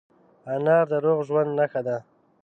[0.53, 1.97] انار د روغ ژوند نښه ده.